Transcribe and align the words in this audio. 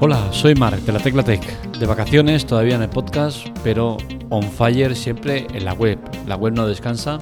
Hola, 0.00 0.32
soy 0.32 0.54
Mark 0.54 0.80
de 0.82 0.92
la 0.92 1.00
Tecla 1.00 1.24
Tech, 1.24 1.42
de 1.72 1.84
vacaciones 1.84 2.46
todavía 2.46 2.76
en 2.76 2.82
el 2.82 2.88
podcast, 2.88 3.48
pero 3.64 3.96
on 4.30 4.44
fire 4.44 4.94
siempre 4.94 5.48
en 5.52 5.64
la 5.64 5.72
web. 5.72 5.98
La 6.28 6.36
web 6.36 6.54
no 6.54 6.68
descansa. 6.68 7.18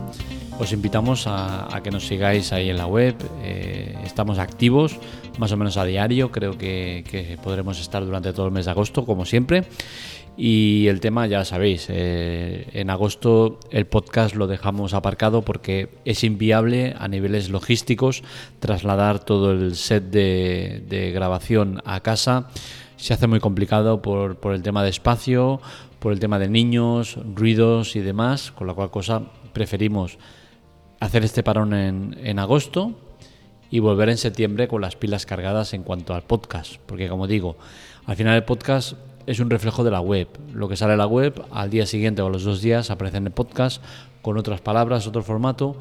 Os 0.59 0.73
invitamos 0.75 1.25
a, 1.27 1.81
que 1.83 1.91
nos 1.91 2.07
sigáis 2.07 2.53
ahí 2.53 2.69
en 2.69 2.77
la 2.77 2.87
web. 2.87 3.15
Eh, 3.43 3.97
estamos 4.05 4.39
activos 4.39 4.99
más 5.39 5.53
o 5.53 5.57
menos 5.57 5.79
a 5.79 5.87
diario. 5.87 6.31
Creo 6.31 6.59
que, 6.59 7.03
que 7.11 7.39
podremos 7.43 7.81
estar 7.81 8.05
durante 8.05 8.35
todo 8.35 8.45
el 8.45 8.53
mes 8.53 8.67
de 8.67 8.73
agosto, 8.73 9.07
como 9.07 9.25
siempre. 9.25 9.65
Y 10.37 10.89
el 10.89 11.01
tema 11.01 11.27
ya 11.27 11.47
sabéis, 11.47 11.87
eh, 11.89 12.69
en 12.75 12.91
agosto 12.91 13.59
el 13.71 13.87
podcast 13.87 14.35
lo 14.35 14.47
dejamos 14.47 14.93
aparcado 14.93 15.41
porque 15.41 15.89
es 16.05 16.25
inviable 16.25 16.95
a 16.99 17.09
niveles 17.09 17.49
logísticos 17.49 18.23
trasladar 18.61 19.25
todo 19.25 19.53
el 19.53 19.77
set 19.77 20.11
de, 20.11 21.11
grabación 21.15 21.81
a 21.87 22.01
casa. 22.01 22.49
Se 22.99 23.15
hace 23.15 23.27
muy 23.27 23.41
complicado 23.41 24.03
por, 24.03 24.39
el 24.53 24.63
tema 24.63 24.85
de 24.85 24.91
espacio, 24.91 25.61
por 26.01 26.13
el 26.13 26.21
tema 26.21 26.39
de 26.39 26.51
niños, 26.51 27.19
ruidos 27.35 27.97
y 27.97 28.01
demás, 28.01 28.53
con 28.53 28.67
la 28.67 28.75
cual 28.75 28.91
cosa 28.91 29.23
preferimos 29.55 30.19
hacer 31.01 31.25
este 31.25 31.43
parón 31.43 31.73
en, 31.73 32.15
en 32.23 32.39
agosto 32.39 32.93
y 33.71 33.79
volver 33.79 34.11
en 34.11 34.19
septiembre 34.19 34.69
con 34.69 34.83
las 34.83 34.97
pilas 34.97 35.25
cargadas 35.25 35.73
en 35.73 35.83
cuanto 35.83 36.15
al 36.15 36.23
podcast, 36.23 36.77
porque 36.85 37.09
como 37.09 37.27
digo, 37.27 37.57
al 38.05 38.17
final 38.17 38.37
el 38.37 38.45
podcast 38.45 38.97
es 39.27 39.41
un 39.41 39.51
reflejo 39.51 39.85
de 39.85 39.91
la 39.91 40.01
web. 40.01 40.29
Lo 40.55 40.69
que 40.69 40.77
sale 40.77 40.93
en 40.93 40.99
la 40.99 41.07
web, 41.07 41.45
al 41.51 41.69
día 41.69 41.87
siguiente 41.87 42.23
o 42.23 42.27
a 42.27 42.31
los 42.31 42.45
dos 42.45 42.63
días 42.63 42.91
aparece 42.91 43.19
en 43.19 43.27
el 43.27 43.33
podcast 43.33 43.83
con 44.23 44.39
otras 44.39 44.61
palabras, 44.61 45.07
otro 45.07 45.23
formato, 45.23 45.77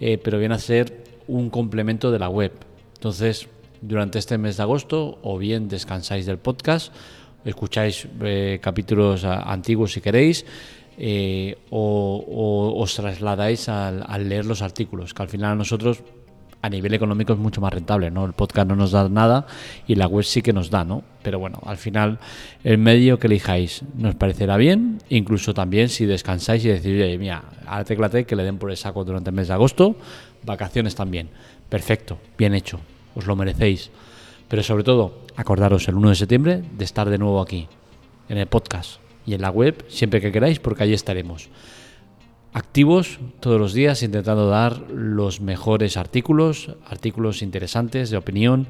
eh, 0.00 0.18
pero 0.18 0.38
viene 0.38 0.54
a 0.54 0.58
ser 0.58 1.04
un 1.28 1.50
complemento 1.50 2.10
de 2.10 2.18
la 2.18 2.28
web. 2.28 2.52
Entonces, 2.94 3.48
durante 3.80 4.18
este 4.18 4.38
mes 4.38 4.56
de 4.56 4.64
agosto, 4.64 5.18
o 5.22 5.38
bien 5.38 5.68
descansáis 5.68 6.26
del 6.26 6.38
podcast, 6.38 6.92
escucháis 7.44 8.08
eh, 8.22 8.58
capítulos 8.60 9.24
antiguos 9.24 9.92
si 9.92 10.00
queréis, 10.00 10.44
eh, 10.98 11.56
o, 11.70 12.74
os 12.76 12.94
trasladáis 12.96 13.68
al, 13.68 14.04
al 14.06 14.28
leer 14.28 14.46
los 14.46 14.62
artículos, 14.62 15.14
que 15.14 15.22
al 15.22 15.28
final 15.28 15.56
nosotros 15.56 16.02
a 16.60 16.68
nivel 16.68 16.94
económico 16.94 17.32
es 17.32 17.38
mucho 17.38 17.60
más 17.60 17.72
rentable, 17.72 18.10
¿no? 18.10 18.24
El 18.24 18.32
podcast 18.32 18.68
no 18.68 18.74
nos 18.74 18.90
da 18.90 19.08
nada 19.08 19.46
y 19.86 19.94
la 19.94 20.06
web 20.06 20.24
sí 20.24 20.42
que 20.42 20.52
nos 20.52 20.70
da, 20.70 20.84
¿no? 20.84 21.04
Pero 21.22 21.38
bueno, 21.38 21.60
al 21.64 21.76
final 21.76 22.18
el 22.64 22.78
medio 22.78 23.18
que 23.18 23.28
elijáis 23.28 23.82
nos 23.96 24.16
parecerá 24.16 24.56
bien, 24.56 24.98
incluso 25.08 25.54
también 25.54 25.88
si 25.88 26.04
descansáis 26.06 26.64
y 26.64 26.68
decís, 26.68 26.86
oye, 26.86 27.16
mira, 27.18 27.44
a 27.66 27.78
la 27.78 27.84
tecla 27.84 28.08
que 28.08 28.36
le 28.36 28.42
den 28.42 28.58
por 28.58 28.70
el 28.70 28.76
saco 28.76 29.04
durante 29.04 29.30
el 29.30 29.36
mes 29.36 29.48
de 29.48 29.54
agosto, 29.54 29.96
vacaciones 30.44 30.94
también. 30.94 31.28
Perfecto, 31.68 32.18
bien 32.36 32.54
hecho, 32.54 32.80
os 33.14 33.26
lo 33.26 33.36
merecéis. 33.36 33.90
Pero 34.48 34.62
sobre 34.62 34.82
todo, 34.82 35.26
acordaros 35.36 35.86
el 35.88 35.94
1 35.94 36.08
de 36.08 36.14
septiembre 36.14 36.62
de 36.76 36.84
estar 36.84 37.08
de 37.08 37.18
nuevo 37.18 37.40
aquí, 37.40 37.68
en 38.28 38.38
el 38.38 38.46
podcast 38.46 39.00
y 39.26 39.34
en 39.34 39.42
la 39.42 39.50
web, 39.50 39.84
siempre 39.88 40.20
que 40.20 40.32
queráis, 40.32 40.58
porque 40.58 40.82
allí 40.82 40.94
estaremos 40.94 41.48
activos 42.52 43.18
todos 43.40 43.60
los 43.60 43.72
días 43.72 44.02
intentando 44.02 44.48
dar 44.48 44.90
los 44.90 45.40
mejores 45.40 45.96
artículos, 45.96 46.74
artículos 46.86 47.42
interesantes 47.42 48.10
de 48.10 48.16
opinión, 48.16 48.68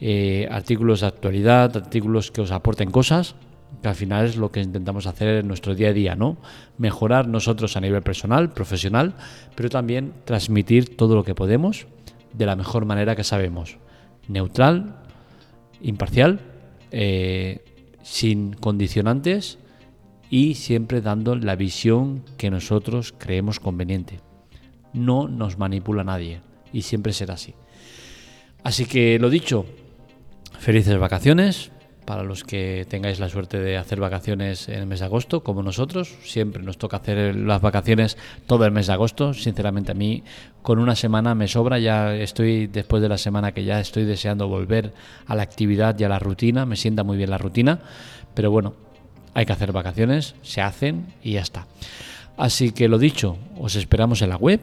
eh, 0.00 0.48
artículos 0.50 1.00
de 1.00 1.06
actualidad, 1.06 1.76
artículos 1.76 2.30
que 2.30 2.40
os 2.40 2.52
aporten 2.52 2.90
cosas, 2.90 3.34
que 3.82 3.88
al 3.88 3.94
final 3.94 4.26
es 4.26 4.36
lo 4.36 4.50
que 4.50 4.60
intentamos 4.60 5.06
hacer 5.06 5.28
en 5.28 5.48
nuestro 5.48 5.74
día 5.74 5.88
a 5.88 5.92
día, 5.92 6.14
¿no? 6.14 6.36
Mejorar 6.78 7.28
nosotros 7.28 7.76
a 7.76 7.80
nivel 7.80 8.02
personal, 8.02 8.50
profesional, 8.50 9.14
pero 9.54 9.68
también 9.68 10.12
transmitir 10.24 10.96
todo 10.96 11.14
lo 11.14 11.24
que 11.24 11.34
podemos 11.34 11.86
de 12.32 12.46
la 12.46 12.56
mejor 12.56 12.84
manera 12.84 13.16
que 13.16 13.24
sabemos. 13.24 13.78
Neutral, 14.26 14.96
imparcial, 15.80 16.40
eh, 16.90 17.64
sin 18.02 18.52
condicionantes 18.54 19.58
y 20.30 20.54
siempre 20.54 21.00
dando 21.00 21.34
la 21.36 21.56
visión 21.56 22.24
que 22.36 22.50
nosotros 22.50 23.14
creemos 23.16 23.60
conveniente. 23.60 24.20
No 24.92 25.28
nos 25.28 25.58
manipula 25.58 26.04
nadie 26.04 26.40
y 26.72 26.82
siempre 26.82 27.12
será 27.12 27.34
así. 27.34 27.54
Así 28.64 28.86
que 28.86 29.18
lo 29.18 29.30
dicho, 29.30 29.66
felices 30.58 30.98
vacaciones 30.98 31.70
para 32.08 32.22
los 32.22 32.42
que 32.42 32.86
tengáis 32.88 33.20
la 33.20 33.28
suerte 33.28 33.60
de 33.60 33.76
hacer 33.76 34.00
vacaciones 34.00 34.70
en 34.70 34.76
el 34.76 34.86
mes 34.86 35.00
de 35.00 35.04
agosto, 35.04 35.42
como 35.44 35.62
nosotros. 35.62 36.16
Siempre 36.22 36.62
nos 36.62 36.78
toca 36.78 36.96
hacer 36.96 37.36
las 37.36 37.60
vacaciones 37.60 38.16
todo 38.46 38.64
el 38.64 38.72
mes 38.72 38.86
de 38.86 38.94
agosto. 38.94 39.34
Sinceramente 39.34 39.92
a 39.92 39.94
mí 39.94 40.24
con 40.62 40.78
una 40.78 40.96
semana 40.96 41.34
me 41.34 41.48
sobra. 41.48 41.78
Ya 41.78 42.14
estoy 42.14 42.66
después 42.66 43.02
de 43.02 43.10
la 43.10 43.18
semana 43.18 43.52
que 43.52 43.64
ya 43.64 43.78
estoy 43.78 44.06
deseando 44.06 44.48
volver 44.48 44.94
a 45.26 45.34
la 45.34 45.42
actividad 45.42 45.98
y 45.98 46.04
a 46.04 46.08
la 46.08 46.18
rutina. 46.18 46.64
Me 46.64 46.76
sienta 46.76 47.04
muy 47.04 47.18
bien 47.18 47.28
la 47.28 47.36
rutina. 47.36 47.80
Pero 48.32 48.50
bueno, 48.50 48.72
hay 49.34 49.46
que 49.46 49.52
hacer 49.52 49.72
vacaciones, 49.72 50.34
se 50.42 50.60
hacen 50.60 51.06
y 51.22 51.32
ya 51.32 51.40
está. 51.40 51.66
Así 52.36 52.70
que 52.70 52.88
lo 52.88 52.98
dicho, 52.98 53.36
os 53.58 53.74
esperamos 53.74 54.22
en 54.22 54.30
la 54.30 54.36
web 54.36 54.60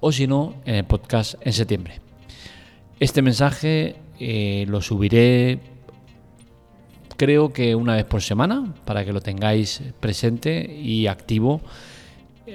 o 0.00 0.12
si 0.12 0.26
no, 0.26 0.54
en 0.64 0.76
el 0.76 0.84
podcast 0.84 1.34
en 1.40 1.52
septiembre. 1.52 2.00
Este 3.00 3.22
mensaje 3.22 3.96
eh, 4.18 4.66
lo 4.68 4.82
subiré 4.82 5.58
creo 7.18 7.52
que 7.52 7.74
una 7.74 7.96
vez 7.96 8.04
por 8.04 8.22
semana 8.22 8.72
para 8.84 9.04
que 9.04 9.12
lo 9.12 9.20
tengáis 9.20 9.82
presente 10.00 10.64
y 10.64 11.08
activo. 11.08 11.60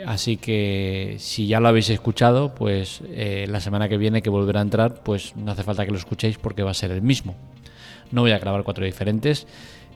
Así 0.08 0.38
que 0.38 1.18
si 1.20 1.46
ya 1.46 1.60
lo 1.60 1.68
habéis 1.68 1.90
escuchado, 1.90 2.56
pues 2.56 3.02
eh, 3.10 3.46
la 3.48 3.60
semana 3.60 3.88
que 3.90 3.98
viene 3.98 4.24
que 4.24 4.30
volverá 4.32 4.62
a 4.62 4.64
entrar, 4.64 5.04
pues 5.04 5.36
no 5.36 5.52
hace 5.52 5.64
falta 5.64 5.86
que 5.86 5.92
lo 5.92 5.98
escuchéis 5.98 6.40
porque 6.40 6.64
va 6.64 6.72
a 6.72 6.74
ser 6.74 6.90
el 6.92 7.04
mismo. 7.04 7.36
No 8.12 8.22
voy 8.22 8.32
a 8.32 8.40
grabar 8.40 8.64
cuatro 8.64 8.86
diferentes 8.86 9.46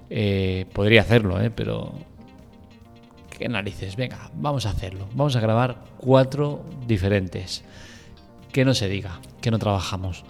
eh, 0.10 0.66
podría 0.74 1.02
hacerlo, 1.02 1.42
¿eh? 1.42 1.52
pero... 1.52 1.94
¿Qué 3.30 3.48
narices? 3.48 3.96
Venga, 3.96 4.32
vamos 4.34 4.66
a 4.66 4.72
hacerlo. 4.72 5.08
Vamos 5.14 5.36
a 5.36 5.40
grabar 5.40 5.84
cuatro 5.98 6.64
diferentes. 6.88 7.64
Que 8.52 8.66
no 8.66 8.74
se 8.74 8.90
diga, 8.90 9.20
que 9.42 9.52
no 9.52 9.60
trabajamos. 9.60 10.24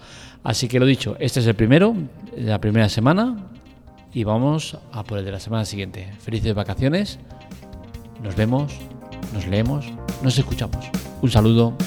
Así 0.43 0.67
que 0.67 0.79
lo 0.79 0.85
dicho, 0.85 1.15
este 1.19 1.39
es 1.39 1.47
el 1.47 1.55
primero, 1.55 1.95
la 2.35 2.59
primera 2.59 2.89
semana. 2.89 3.49
Y 4.13 4.25
vamos 4.25 4.77
a 4.91 5.03
por 5.03 5.19
el 5.19 5.25
de 5.25 5.31
la 5.31 5.39
semana 5.39 5.63
siguiente. 5.63 6.11
Felices 6.19 6.53
vacaciones. 6.53 7.19
Nos 8.21 8.35
vemos, 8.35 8.73
nos 9.33 9.47
leemos, 9.47 9.85
nos 10.21 10.37
escuchamos. 10.37 10.89
Un 11.21 11.29
saludo 11.29 11.77